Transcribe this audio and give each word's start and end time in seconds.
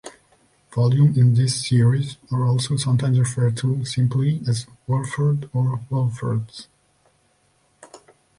Volumes 0.73 1.15
in 1.15 1.35
this 1.35 1.63
series 1.67 2.17
are 2.31 2.43
also 2.43 2.75
sometimes 2.75 3.19
referred 3.19 3.55
to 3.57 3.85
simply 3.85 4.41
as 4.47 4.65
Walford 4.87 5.47
or 5.53 5.79
Walford's. 5.91 6.67